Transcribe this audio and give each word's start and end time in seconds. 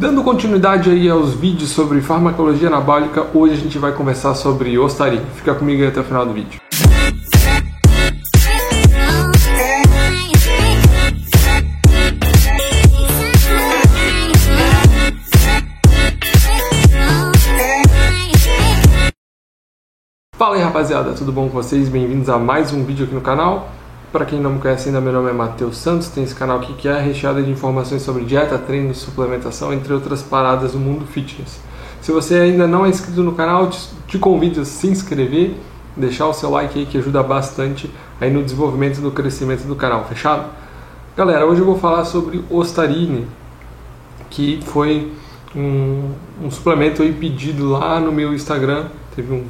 Dando 0.00 0.24
continuidade 0.24 0.88
aí 0.88 1.10
aos 1.10 1.34
vídeos 1.34 1.72
sobre 1.72 2.00
farmacologia 2.00 2.68
anabólica, 2.68 3.26
hoje 3.34 3.52
a 3.52 3.56
gente 3.58 3.78
vai 3.78 3.92
conversar 3.92 4.34
sobre 4.34 4.78
Ostarine. 4.78 5.26
Fica 5.34 5.54
comigo 5.54 5.86
até 5.86 6.00
o 6.00 6.04
final 6.04 6.24
do 6.24 6.32
vídeo. 6.32 6.58
Fala 20.32 20.56
aí 20.56 20.62
rapaziada, 20.62 21.12
tudo 21.12 21.30
bom 21.30 21.50
com 21.50 21.62
vocês? 21.62 21.90
Bem-vindos 21.90 22.30
a 22.30 22.38
mais 22.38 22.72
um 22.72 22.86
vídeo 22.86 23.04
aqui 23.04 23.14
no 23.14 23.20
canal. 23.20 23.70
Para 24.12 24.24
quem 24.24 24.40
não 24.40 24.54
me 24.54 24.58
conhece 24.58 24.88
ainda, 24.88 25.00
meu 25.00 25.12
nome 25.12 25.30
é 25.30 25.32
Matheus 25.32 25.76
Santos, 25.76 26.08
tem 26.08 26.24
esse 26.24 26.34
canal 26.34 26.58
aqui 26.58 26.72
que 26.72 26.88
é 26.88 27.00
recheado 27.00 27.40
de 27.40 27.48
informações 27.48 28.02
sobre 28.02 28.24
dieta, 28.24 28.58
treino, 28.58 28.92
suplementação, 28.92 29.72
entre 29.72 29.92
outras 29.92 30.20
paradas 30.20 30.72
do 30.72 30.80
mundo 30.80 31.06
fitness. 31.06 31.60
Se 32.02 32.10
você 32.10 32.34
ainda 32.34 32.66
não 32.66 32.84
é 32.84 32.88
inscrito 32.88 33.22
no 33.22 33.36
canal, 33.36 33.70
te 34.08 34.18
convido 34.18 34.62
a 34.62 34.64
se 34.64 34.88
inscrever, 34.88 35.54
deixar 35.96 36.26
o 36.26 36.32
seu 36.32 36.50
like 36.50 36.76
aí 36.76 36.86
que 36.86 36.98
ajuda 36.98 37.22
bastante 37.22 37.88
aí 38.20 38.32
no 38.32 38.42
desenvolvimento 38.42 38.98
e 38.98 39.00
no 39.00 39.12
crescimento 39.12 39.62
do 39.62 39.76
canal, 39.76 40.04
fechado? 40.06 40.46
Galera, 41.16 41.46
hoje 41.46 41.60
eu 41.60 41.66
vou 41.66 41.78
falar 41.78 42.04
sobre 42.04 42.44
Ostarine, 42.50 43.28
que 44.28 44.60
foi 44.66 45.12
um, 45.54 46.10
um 46.42 46.50
suplemento 46.50 47.00
aí 47.00 47.12
pedido 47.12 47.70
lá 47.70 48.00
no 48.00 48.10
meu 48.10 48.34
Instagram, 48.34 48.86
teve 49.14 49.32
um, 49.32 49.44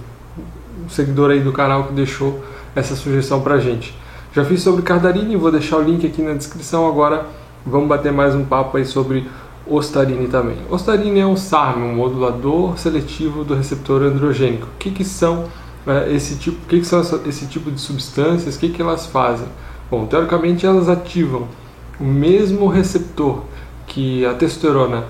um 0.84 0.88
seguidor 0.90 1.30
aí 1.30 1.40
do 1.40 1.50
canal 1.50 1.84
que 1.84 1.94
deixou 1.94 2.44
essa 2.76 2.94
sugestão 2.94 3.40
pra 3.40 3.58
gente. 3.58 3.98
Já 4.32 4.44
fiz 4.44 4.62
sobre 4.62 4.82
Cardarine, 4.82 5.34
vou 5.34 5.50
deixar 5.50 5.78
o 5.78 5.82
link 5.82 6.06
aqui 6.06 6.22
na 6.22 6.34
descrição. 6.34 6.86
Agora 6.86 7.26
vamos 7.66 7.88
bater 7.88 8.12
mais 8.12 8.32
um 8.32 8.44
papo 8.44 8.76
aí 8.76 8.84
sobre 8.84 9.28
Ostarine 9.66 10.28
também. 10.28 10.56
Ostarine 10.70 11.18
é 11.18 11.26
um 11.26 11.34
SARM, 11.34 11.82
um 11.82 11.96
modulador 11.96 12.78
seletivo 12.78 13.42
do 13.42 13.56
receptor 13.56 14.02
androgênico. 14.02 14.68
O 14.68 14.78
que, 14.78 14.92
que 14.92 15.04
são 15.04 15.46
é, 15.84 16.12
esse 16.12 16.36
tipo, 16.36 16.58
o 16.62 16.68
que, 16.68 16.78
que 16.78 16.86
são 16.86 17.00
essa, 17.00 17.20
esse 17.26 17.46
tipo 17.46 17.72
de 17.72 17.80
substâncias? 17.80 18.54
O 18.54 18.60
que, 18.60 18.68
que 18.68 18.80
elas 18.80 19.04
fazem? 19.04 19.48
Bom, 19.90 20.06
teoricamente 20.06 20.64
elas 20.64 20.88
ativam 20.88 21.48
o 21.98 22.04
mesmo 22.04 22.68
receptor 22.68 23.42
que 23.88 24.24
a 24.24 24.32
testosterona 24.34 25.06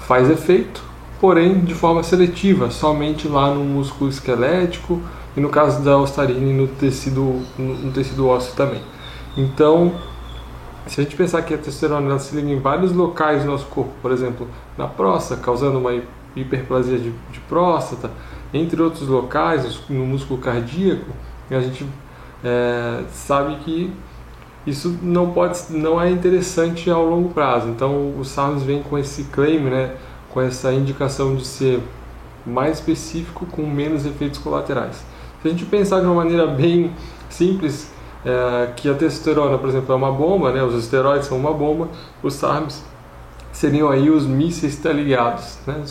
faz 0.00 0.28
efeito, 0.28 0.82
porém 1.18 1.60
de 1.60 1.72
forma 1.72 2.02
seletiva, 2.02 2.70
somente 2.70 3.28
lá 3.28 3.50
no 3.50 3.64
músculo 3.64 4.10
esquelético 4.10 5.00
e 5.38 5.40
no 5.40 5.50
caso 5.50 5.84
da 5.84 5.96
ostarine 5.96 6.52
no 6.52 6.66
tecido, 6.66 7.40
no 7.56 7.92
tecido 7.92 8.26
ósseo 8.26 8.56
também. 8.56 8.82
Então, 9.36 9.92
se 10.84 11.00
a 11.00 11.04
gente 11.04 11.14
pensar 11.14 11.42
que 11.42 11.54
a 11.54 11.56
testosterona 11.56 12.18
se 12.18 12.34
liga 12.34 12.50
em 12.50 12.58
vários 12.58 12.92
locais 12.92 13.44
do 13.44 13.50
nosso 13.52 13.66
corpo, 13.66 13.92
por 14.02 14.10
exemplo, 14.10 14.48
na 14.76 14.88
próstata, 14.88 15.40
causando 15.40 15.78
uma 15.78 15.92
hiperplasia 16.34 16.98
de, 16.98 17.12
de 17.30 17.40
próstata, 17.48 18.10
entre 18.52 18.82
outros 18.82 19.06
locais, 19.06 19.78
no 19.88 20.04
músculo 20.04 20.40
cardíaco, 20.40 21.12
a 21.48 21.60
gente 21.60 21.86
é, 22.42 23.04
sabe 23.12 23.58
que 23.58 23.92
isso 24.66 24.98
não 25.00 25.30
pode, 25.30 25.56
não 25.70 26.02
é 26.02 26.10
interessante 26.10 26.90
ao 26.90 27.06
longo 27.06 27.28
prazo. 27.28 27.68
Então, 27.68 28.12
o 28.18 28.24
SARS 28.24 28.64
vem 28.64 28.82
com 28.82 28.98
esse 28.98 29.22
claim, 29.24 29.60
né, 29.60 29.94
com 30.30 30.40
essa 30.40 30.72
indicação 30.72 31.36
de 31.36 31.46
ser 31.46 31.80
mais 32.44 32.78
específico 32.78 33.46
com 33.46 33.62
menos 33.62 34.04
efeitos 34.04 34.40
colaterais. 34.40 35.06
Se 35.42 35.48
a 35.48 35.50
gente 35.50 35.64
pensar 35.66 36.00
de 36.00 36.06
uma 36.06 36.16
maneira 36.16 36.46
bem 36.46 36.92
simples, 37.28 37.92
é, 38.24 38.72
que 38.74 38.88
a 38.90 38.94
testosterona, 38.94 39.56
por 39.56 39.68
exemplo, 39.68 39.92
é 39.92 39.96
uma 39.96 40.10
bomba, 40.10 40.52
né? 40.52 40.62
os 40.62 40.74
esteroides 40.74 41.28
são 41.28 41.38
uma 41.38 41.52
bomba, 41.52 41.88
os 42.22 42.34
SARMs 42.34 42.82
seriam 43.52 43.88
aí 43.88 44.10
os 44.10 44.26
mísseis 44.26 44.76
teleguiados, 44.76 45.58
né? 45.66 45.84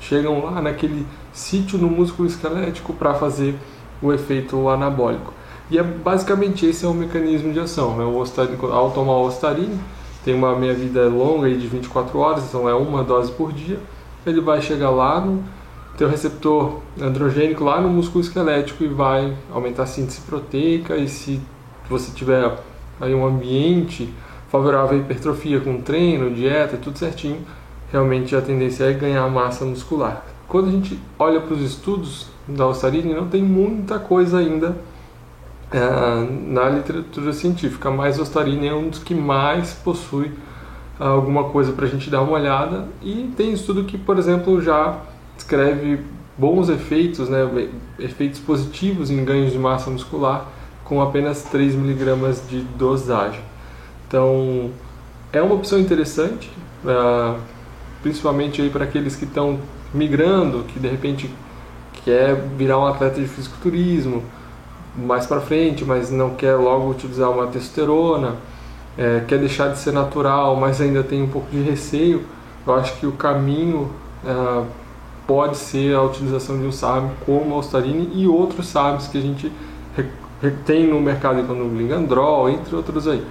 chegam 0.00 0.44
lá 0.44 0.62
naquele 0.62 1.06
sítio 1.32 1.78
no 1.78 1.88
músculo 1.88 2.28
esquelético 2.28 2.92
para 2.92 3.14
fazer 3.14 3.54
o 4.00 4.12
efeito 4.12 4.68
anabólico. 4.68 5.32
E 5.70 5.78
é 5.78 5.82
basicamente 5.82 6.64
esse 6.64 6.84
é 6.84 6.88
o 6.88 6.94
mecanismo 6.94 7.52
de 7.52 7.60
ação. 7.60 7.96
Né? 7.96 8.04
O 8.04 8.22
ao 8.72 8.90
tomar 8.92 9.12
o 9.12 9.26
ostarine, 9.26 9.78
tem 10.24 10.34
uma 10.34 10.56
meia-vida 10.56 11.08
longa 11.08 11.46
aí 11.46 11.56
de 11.56 11.66
24 11.66 12.18
horas, 12.18 12.44
então 12.48 12.68
é 12.68 12.74
uma 12.74 13.04
dose 13.04 13.30
por 13.32 13.52
dia. 13.52 13.78
Ele 14.26 14.40
vai 14.40 14.62
chegar 14.62 14.90
lá 14.90 15.20
no 15.20 15.44
teu 15.98 16.08
receptor 16.08 16.80
androgênico 17.00 17.64
lá 17.64 17.80
no 17.80 17.88
músculo 17.88 18.20
esquelético 18.20 18.84
e 18.84 18.86
vai 18.86 19.36
aumentar 19.52 19.82
a 19.82 19.86
síntese 19.86 20.20
proteica 20.20 20.96
e 20.96 21.08
se 21.08 21.40
você 21.90 22.12
tiver 22.12 22.56
aí 23.00 23.12
um 23.12 23.26
ambiente 23.26 24.08
favorável 24.48 24.96
à 24.96 25.00
hipertrofia 25.00 25.58
com 25.58 25.80
treino, 25.80 26.30
dieta, 26.30 26.76
tudo 26.76 26.96
certinho, 26.96 27.40
realmente 27.90 28.36
a 28.36 28.40
tendência 28.40 28.84
é 28.84 28.92
ganhar 28.92 29.28
massa 29.28 29.64
muscular. 29.64 30.24
Quando 30.46 30.68
a 30.68 30.70
gente 30.70 30.98
olha 31.18 31.40
para 31.40 31.54
os 31.54 31.62
estudos 31.62 32.28
da 32.46 32.64
ostarine, 32.66 33.12
não 33.12 33.26
tem 33.26 33.42
muita 33.42 33.98
coisa 33.98 34.38
ainda 34.38 34.76
é, 35.72 35.80
na 36.46 36.68
literatura 36.68 37.32
científica, 37.32 37.90
mas 37.90 38.20
a 38.20 38.22
ostarine 38.22 38.68
é 38.68 38.74
um 38.74 38.88
dos 38.88 39.00
que 39.00 39.16
mais 39.16 39.72
possui 39.72 40.30
alguma 40.96 41.44
coisa 41.44 41.72
para 41.72 41.86
a 41.86 41.88
gente 41.88 42.08
dar 42.08 42.22
uma 42.22 42.32
olhada 42.32 42.86
e 43.02 43.32
tem 43.36 43.52
estudo 43.52 43.82
que, 43.82 43.98
por 43.98 44.16
exemplo, 44.16 44.62
já 44.62 45.00
descreve 45.38 46.00
bons 46.36 46.68
efeitos, 46.68 47.28
né, 47.28 47.68
efeitos 47.98 48.38
positivos 48.40 49.10
em 49.10 49.24
ganhos 49.24 49.52
de 49.52 49.58
massa 49.58 49.90
muscular 49.90 50.46
com 50.84 51.00
apenas 51.00 51.42
3 51.44 51.74
miligramas 51.74 52.42
de 52.48 52.60
dosagem. 52.60 53.40
Então, 54.06 54.70
é 55.32 55.42
uma 55.42 55.54
opção 55.54 55.78
interessante, 55.78 56.50
uh, 56.84 57.38
principalmente 58.02 58.62
aí 58.62 58.70
para 58.70 58.84
aqueles 58.84 59.14
que 59.14 59.24
estão 59.24 59.58
migrando, 59.92 60.64
que 60.64 60.78
de 60.78 60.88
repente 60.88 61.30
quer 62.04 62.34
virar 62.56 62.78
um 62.78 62.86
atleta 62.86 63.20
de 63.20 63.26
fisiculturismo 63.26 64.22
mais 64.96 65.26
para 65.26 65.40
frente, 65.40 65.84
mas 65.84 66.10
não 66.10 66.30
quer 66.30 66.54
logo 66.54 66.90
utilizar 66.90 67.30
uma 67.30 67.46
testosterona, 67.46 68.36
é, 68.96 69.22
quer 69.28 69.38
deixar 69.38 69.68
de 69.68 69.78
ser 69.78 69.92
natural, 69.92 70.56
mas 70.56 70.80
ainda 70.80 71.04
tem 71.04 71.22
um 71.22 71.28
pouco 71.28 71.48
de 71.50 71.62
receio. 71.62 72.24
Eu 72.66 72.74
acho 72.74 72.98
que 72.98 73.06
o 73.06 73.12
caminho 73.12 73.92
uh, 74.24 74.66
pode 75.28 75.58
ser 75.58 75.94
a 75.94 76.02
utilização 76.02 76.58
de 76.58 76.64
um 76.64 76.72
SAB 76.72 77.10
como 77.26 77.54
Ostarine 77.54 78.10
e 78.14 78.26
outros 78.26 78.66
SABs 78.68 79.08
que 79.08 79.18
a 79.18 79.20
gente 79.20 79.52
tem 80.64 80.86
no 80.86 80.98
mercado 81.00 81.46
como 81.46 81.64
o 81.64 81.76
Lingandrol, 81.76 82.48
entre 82.48 82.74
outros 82.74 83.06
aí. 83.06 83.22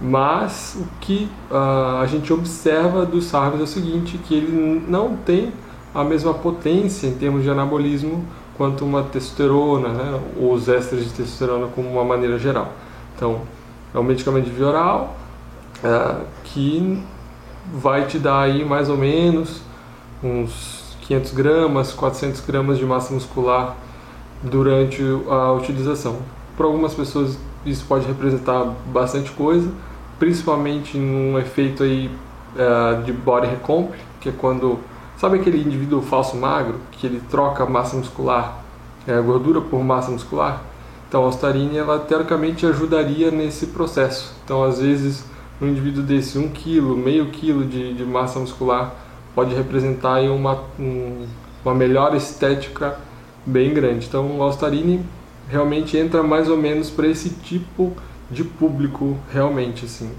Mas 0.00 0.76
o 0.76 0.86
que 1.00 1.30
uh, 1.48 2.00
a 2.02 2.06
gente 2.06 2.32
observa 2.32 3.06
dos 3.06 3.26
SARMs 3.26 3.60
é 3.60 3.62
o 3.62 3.66
seguinte, 3.66 4.18
que 4.18 4.34
ele 4.34 4.84
não 4.88 5.14
tem 5.14 5.52
a 5.94 6.02
mesma 6.02 6.34
potência 6.34 7.06
em 7.06 7.14
termos 7.14 7.44
de 7.44 7.50
anabolismo 7.50 8.24
quanto 8.56 8.84
uma 8.84 9.04
testosterona, 9.04 9.90
né, 9.90 10.20
ou 10.36 10.54
os 10.54 10.68
ésteres 10.68 11.04
de 11.04 11.12
testosterona 11.12 11.68
como 11.68 11.88
uma 11.88 12.04
maneira 12.04 12.38
geral. 12.40 12.72
Então, 13.14 13.42
é 13.94 13.98
um 13.98 14.02
medicamento 14.02 14.46
de 14.46 14.50
via 14.50 14.66
oral 14.66 15.16
uh, 15.84 16.24
que 16.42 17.00
vai 17.72 18.06
te 18.06 18.18
dar 18.18 18.40
aí 18.40 18.64
mais 18.64 18.88
ou 18.88 18.96
menos 18.96 19.60
uns 20.24 20.79
500 21.10 21.32
gramas, 21.32 21.92
400 21.92 22.40
gramas 22.42 22.78
de 22.78 22.86
massa 22.86 23.12
muscular 23.12 23.76
durante 24.44 25.02
a 25.28 25.52
utilização. 25.52 26.18
Para 26.56 26.66
algumas 26.66 26.94
pessoas 26.94 27.36
isso 27.66 27.84
pode 27.86 28.06
representar 28.06 28.64
bastante 28.86 29.32
coisa, 29.32 29.68
principalmente 30.20 30.96
num 30.96 31.36
efeito 31.36 31.82
aí 31.82 32.08
uh, 32.54 33.02
de 33.02 33.12
body 33.12 33.48
recomp, 33.48 33.90
que 34.20 34.28
é 34.28 34.32
quando 34.32 34.78
sabe 35.16 35.40
aquele 35.40 35.60
indivíduo 35.60 36.00
falso 36.00 36.36
magro 36.36 36.78
que 36.92 37.08
ele 37.08 37.20
troca 37.28 37.66
massa 37.66 37.96
muscular, 37.96 38.62
é, 39.04 39.20
gordura 39.20 39.60
por 39.60 39.82
massa 39.82 40.12
muscular. 40.12 40.62
Então 41.08 41.24
a 41.24 41.26
ostarine 41.26 41.76
ela 41.76 41.98
teoricamente 41.98 42.64
ajudaria 42.64 43.32
nesse 43.32 43.66
processo. 43.66 44.32
Então 44.44 44.62
às 44.62 44.78
vezes 44.78 45.24
um 45.60 45.66
indivíduo 45.66 46.04
desse 46.04 46.38
1 46.38 46.44
um 46.44 46.48
kg, 46.50 46.80
meio 46.96 47.26
quilo 47.30 47.64
de, 47.64 47.94
de 47.94 48.04
massa 48.04 48.38
muscular 48.38 48.94
pode 49.40 49.54
representar 49.54 50.20
uma, 50.24 50.64
um, 50.78 51.24
uma 51.64 51.74
melhor 51.74 52.14
estética 52.14 52.98
bem 53.46 53.72
grande. 53.72 54.06
Então 54.06 54.36
o 54.36 54.42
Alstarine 54.42 55.00
realmente 55.48 55.96
entra 55.96 56.22
mais 56.22 56.46
ou 56.50 56.58
menos 56.58 56.90
para 56.90 57.06
esse 57.08 57.30
tipo 57.30 57.94
de 58.30 58.44
público 58.44 59.16
realmente 59.32 59.86
assim. 59.86 60.10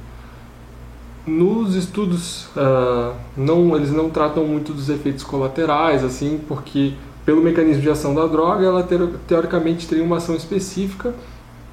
Nos 1.27 1.75
estudos 1.75 2.47
uh, 2.57 3.13
não, 3.38 3.75
eles 3.75 3.91
não 3.91 4.09
tratam 4.09 4.44
muito 4.44 4.73
dos 4.73 4.89
efeitos 4.89 5.24
colaterais 5.24 6.03
assim, 6.03 6.41
porque 6.47 6.94
pelo 7.24 7.44
mecanismo 7.44 7.83
de 7.83 7.91
ação 7.91 8.15
da 8.15 8.25
droga 8.25 8.65
ela 8.65 8.88
teoricamente 9.27 9.88
teria 9.88 10.03
uma 10.03 10.17
ação 10.17 10.35
específica 10.35 11.13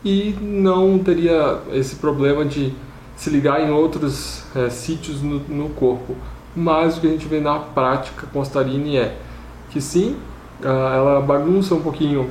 e 0.05 0.37
não 0.39 0.99
teria 0.99 1.61
esse 1.73 1.97
problema 1.97 2.45
de 2.45 2.75
se 3.17 3.31
ligar 3.31 3.67
em 3.67 3.71
outros 3.71 4.43
uh, 4.55 4.71
sítios 4.71 5.23
no, 5.23 5.39
no 5.49 5.71
corpo 5.71 6.15
mas 6.59 6.99
o 6.99 7.01
que 7.01 7.07
a 7.07 7.11
gente 7.11 7.27
vê 7.27 7.41
na 7.41 7.59
prática 7.59 8.27
com 8.33 8.41
a 8.41 8.43
Starine 8.43 8.97
é 8.97 9.17
que 9.71 9.81
sim, 9.81 10.17
ela 10.63 11.21
bagunça 11.21 11.75
um 11.75 11.81
pouquinho 11.81 12.31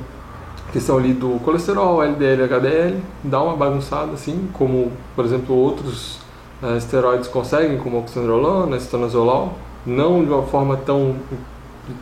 a 0.68 0.72
questão 0.72 0.98
ali 0.98 1.14
do 1.14 1.40
colesterol, 1.40 2.02
LDL, 2.02 2.44
HDL, 2.44 2.96
dá 3.24 3.42
uma 3.42 3.56
bagunçada 3.56 4.12
assim, 4.12 4.50
como 4.52 4.92
por 5.16 5.24
exemplo 5.24 5.56
outros 5.56 6.18
uh, 6.62 6.76
esteroides 6.76 7.26
conseguem, 7.26 7.78
como 7.78 7.98
oxandrolona, 7.98 8.76
estanozolol, 8.76 9.54
não 9.86 10.22
de 10.22 10.30
uma 10.30 10.42
forma 10.42 10.76
tão 10.76 11.16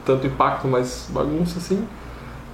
tanto 0.04 0.26
impacto, 0.26 0.66
mas 0.66 1.08
bagunça 1.10 1.58
assim. 1.58 1.86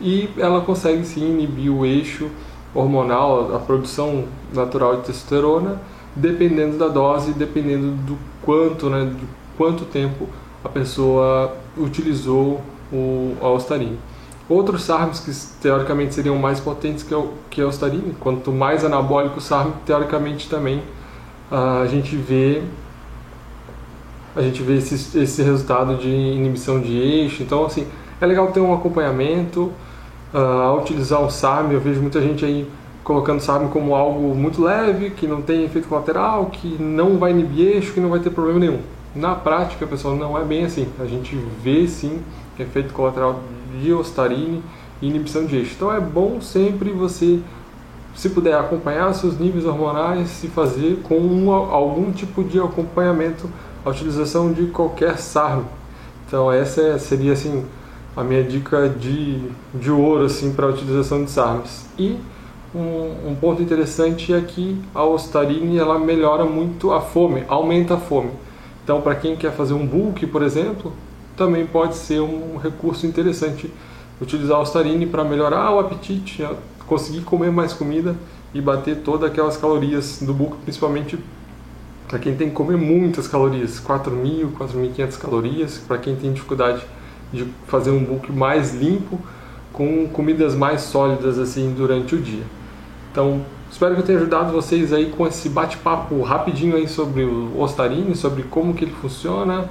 E 0.03 0.29
ela 0.37 0.61
consegue 0.61 1.03
sim 1.07 1.31
inibir 1.31 1.73
o 1.73 1.87
eixo 1.87 2.29
hormonal, 2.75 3.57
a 3.57 3.59
produção 3.59 4.25
natural 4.53 4.97
de 4.97 5.07
testosterona, 5.07 5.81
dependendo 6.15 6.77
da 6.77 6.89
dose, 6.89 7.33
dependendo 7.33 7.93
do 8.05 8.19
quanto, 8.43 8.91
né, 8.91 9.11
de 9.19 9.42
quanto 9.63 9.85
tempo 9.85 10.29
a 10.65 10.69
pessoa 10.69 11.57
utilizou 11.79 12.61
o, 12.93 13.37
a 13.41 13.47
ostarine. 13.47 13.97
Outros 14.49 14.83
SARMs 14.83 15.21
que 15.21 15.63
teoricamente 15.63 16.15
seriam 16.15 16.37
mais 16.37 16.59
potentes 16.59 17.05
que, 17.05 17.15
o, 17.15 17.35
que 17.49 17.63
a 17.63 17.67
ostarine, 17.69 18.13
quanto 18.19 18.51
mais 18.51 18.85
anabólico 18.85 19.39
o 19.39 19.41
SARM, 19.41 19.71
teoricamente 19.87 20.49
também 20.49 20.83
a 21.49 21.87
gente 21.87 22.17
vê 22.17 22.65
a 24.35 24.43
gente 24.43 24.63
vê 24.63 24.79
esse, 24.79 25.17
esse 25.17 25.43
resultado 25.43 25.97
de 25.97 26.09
inibição 26.09 26.81
de 26.81 26.97
eixo. 26.97 27.43
Então, 27.43 27.65
assim, 27.67 27.87
é 28.21 28.27
legal 28.27 28.51
ter 28.51 28.61
um 28.61 28.75
acompanhamento. 28.75 29.71
Uh, 30.35 30.39
ao 30.39 30.81
utilizar 30.81 31.21
o 31.21 31.31
SARM, 31.31 31.71
eu 31.71 31.79
vejo 31.79 32.01
muita 32.01 32.21
gente 32.21 32.43
aí 32.43 32.67
colocando 33.05 33.41
SARM 33.41 33.69
como 33.69 33.95
algo 33.95 34.35
muito 34.35 34.63
leve, 34.63 35.11
que 35.11 35.27
não 35.27 35.43
tem 35.43 35.65
efeito 35.65 35.87
colateral, 35.87 36.47
que 36.47 36.83
não 36.83 37.19
vai 37.19 37.31
inibir 37.31 37.77
eixo, 37.77 37.93
que 37.93 38.01
não 38.01 38.09
vai 38.09 38.21
ter 38.21 38.31
problema 38.31 38.59
nenhum. 38.59 38.81
Na 39.15 39.35
prática, 39.35 39.87
pessoal, 39.87 40.17
não 40.17 40.39
é 40.39 40.45
bem 40.45 40.65
assim. 40.65 40.89
A 40.99 41.05
gente 41.05 41.37
vê 41.63 41.87
sim 41.87 42.21
efeito 42.59 42.93
colateral 42.95 43.41
de 43.81 43.93
ostarine 43.93 44.63
e 45.01 45.09
inibição 45.09 45.45
de 45.45 45.57
eixo. 45.57 45.75
Então 45.77 45.93
é 45.93 46.01
bom 46.01 46.41
sempre 46.41 46.91
você, 46.91 47.41
se 48.15 48.31
puder, 48.31 48.55
acompanhar 48.55 49.13
seus 49.15 49.39
níveis 49.39 49.65
hormonais 49.65 50.43
e 50.45 50.49
fazer 50.49 51.01
com 51.03 51.19
um, 51.19 51.51
algum 51.51 52.13
tipo 52.13 52.43
de 52.43 52.59
acompanhamento 52.59 53.49
a 53.85 53.91
utilização 53.91 54.53
de 54.53 54.67
qualquer 54.67 55.19
SARM. 55.19 55.65
Então 56.27 56.51
essa 56.51 56.99
seria 56.99 57.33
assim 57.33 57.65
a 58.17 58.23
minha 58.23 58.43
dica 58.43 58.89
de, 58.89 59.43
de 59.75 59.91
ouro 59.91 60.25
assim 60.25 60.53
para 60.53 60.67
a 60.67 60.69
utilização 60.71 61.25
de 61.25 61.31
SARMs. 61.31 61.87
E 61.99 62.19
um, 62.75 63.31
um, 63.31 63.37
ponto 63.39 63.61
interessante 63.61 64.33
é 64.33 64.41
que 64.41 64.81
a 64.95 65.05
ostarine 65.05 65.77
ela 65.77 65.99
melhora 65.99 66.45
muito 66.45 66.93
a 66.93 67.01
fome, 67.01 67.45
aumenta 67.49 67.95
a 67.95 67.99
fome. 67.99 68.31
Então, 68.85 69.01
para 69.01 69.15
quem 69.15 69.37
quer 69.37 69.53
fazer 69.53 69.75
um 69.75 69.87
bulk, 69.87 70.27
por 70.27 70.43
exemplo, 70.43 70.93
também 71.37 71.67
pode 71.67 71.97
ser 71.97 72.21
um 72.21 72.57
recurso 72.57 73.07
interessante 73.07 73.73
utilizar 74.21 74.59
a 74.59 74.61
ostarine 74.61 75.07
para 75.07 75.25
melhorar 75.25 75.73
o 75.73 75.79
apetite, 75.79 76.47
conseguir 76.87 77.23
comer 77.23 77.51
mais 77.51 77.73
comida 77.73 78.15
e 78.55 78.61
bater 78.61 78.99
todas 78.99 79.31
aquelas 79.31 79.57
calorias 79.57 80.21
do 80.21 80.35
bulk, 80.35 80.57
principalmente 80.59 81.19
para 82.09 82.19
quem 82.19 82.37
tem 82.37 82.51
que 82.51 82.55
comer 82.55 82.77
muitas 82.77 83.27
calorias, 83.27 83.81
4.000, 83.81 84.53
4.500 84.53 85.19
calorias, 85.19 85.79
para 85.79 85.97
quem 85.97 86.15
tem 86.15 86.33
dificuldade 86.33 86.85
de 87.33 87.47
fazer 87.67 87.91
um 87.91 88.05
bulk 88.05 88.31
mais 88.31 88.75
limpo, 88.75 89.19
com 89.73 90.07
comidas 90.09 90.55
mais 90.55 90.83
sólidas 90.83 91.39
assim 91.39 91.73
durante 91.75 92.15
o 92.15 92.21
dia. 92.21 92.45
Então, 93.11 93.43
espero 93.73 93.95
que 93.95 94.03
eu 94.03 94.05
tenha 94.05 94.19
ajudado 94.19 94.53
vocês 94.53 94.93
aí 94.93 95.07
com 95.07 95.27
esse 95.27 95.49
bate-papo 95.49 96.21
rapidinho 96.23 96.77
aí 96.77 96.87
sobre 96.87 97.25
o 97.25 97.59
Ostarine, 97.59 98.15
sobre 98.15 98.43
como 98.43 98.75
que 98.75 98.85
ele 98.85 98.93
funciona 98.93 99.63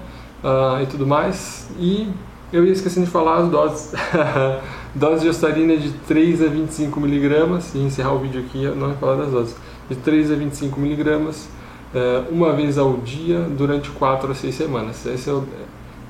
uh, 0.43 0.81
e 0.81 0.87
tudo 0.87 1.05
mais. 1.05 1.69
E 1.79 2.09
eu 2.51 2.65
ia 2.65 2.71
esquecendo 2.71 3.05
de 3.05 3.11
falar 3.11 3.37
as 3.37 3.49
doses. 3.49 3.93
dose 4.95 5.21
de 5.21 5.29
Ostarine 5.29 5.75
é 5.75 5.77
de 5.77 5.91
3 5.91 6.41
a 6.41 6.47
25 6.47 6.99
miligramas, 6.99 7.75
e 7.75 7.77
encerrar 7.77 8.13
o 8.13 8.19
vídeo 8.19 8.41
aqui 8.41 8.63
eu 8.63 8.75
não 8.75 8.89
ia 8.89 8.95
falar 8.95 9.17
das 9.17 9.29
doses. 9.29 9.55
De 9.87 9.95
3 9.95 10.31
a 10.31 10.35
25 10.35 10.79
miligramas, 10.79 11.47
uh, 11.93 12.33
uma 12.33 12.53
vez 12.53 12.79
ao 12.79 12.97
dia, 12.97 13.41
durante 13.41 13.91
4 13.91 14.31
a 14.31 14.35
6 14.35 14.55
semanas. 14.55 15.05
Esse 15.05 15.29
é 15.29 15.33
o, 15.33 15.43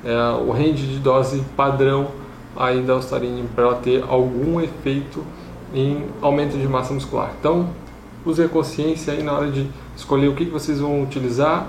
é 0.06 0.30
o 0.42 0.52
range 0.52 0.88
de 0.88 0.98
dose 1.00 1.44
padrão 1.58 2.08
aí 2.56 2.82
da 2.82 2.96
Ostarine 2.96 3.48
para 3.54 3.66
ela 3.66 3.76
ter 3.76 4.02
algum 4.08 4.62
efeito 4.62 5.24
em 5.74 6.06
aumento 6.22 6.58
de 6.58 6.68
massa 6.68 6.94
muscular. 6.94 7.34
Então, 7.40 7.70
use 8.26 8.44
a 8.44 8.48
consciência 8.48 9.14
aí 9.14 9.24
na 9.24 9.34
hora 9.34 9.52
de 9.52 9.68
escolher 9.96 10.28
o 10.28 10.36
que, 10.36 10.46
vocês 10.46 10.80
vão 10.80 11.02
utilizar. 11.02 11.68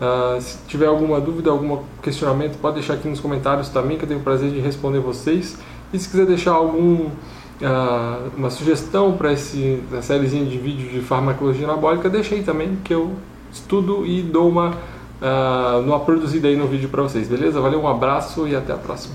Uh, 0.00 0.40
se 0.40 0.58
tiver 0.66 0.86
alguma 0.86 1.20
dúvida, 1.20 1.50
algum 1.50 1.78
questionamento, 2.02 2.58
pode 2.58 2.74
deixar 2.76 2.94
aqui 2.94 3.08
nos 3.08 3.20
comentários 3.20 3.68
também, 3.68 3.96
que 3.96 4.04
eu 4.04 4.08
tenho 4.08 4.20
o 4.20 4.22
prazer 4.22 4.50
de 4.50 4.60
responder 4.60 4.98
vocês. 4.98 5.56
E 5.92 5.98
se 5.98 6.08
quiser 6.08 6.26
deixar 6.26 6.52
algum 6.52 7.06
uh, 7.06 8.30
uma 8.36 8.50
sugestão 8.50 9.12
para 9.12 9.32
essa 9.32 9.56
sériezinha 10.02 10.44
de 10.44 10.58
vídeos 10.58 10.92
de 10.92 11.00
farmacologia 11.00 11.64
anabólica, 11.64 12.10
aí 12.10 12.42
também, 12.42 12.76
que 12.82 12.92
eu 12.92 13.12
estudo 13.52 14.04
e 14.04 14.22
dou 14.22 14.48
uma, 14.48 14.70
uh, 14.70 15.80
uma 15.84 16.00
produzida 16.00 16.48
aí 16.48 16.56
no 16.56 16.66
vídeo 16.66 16.88
para 16.88 17.02
vocês, 17.02 17.28
beleza? 17.28 17.60
Valeu, 17.60 17.80
um 17.80 17.88
abraço 17.88 18.48
e 18.48 18.56
até 18.56 18.72
a 18.72 18.76
próxima. 18.76 19.14